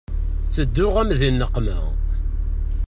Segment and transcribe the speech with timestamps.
[0.53, 1.77] Tedduɣ-am di nneqma.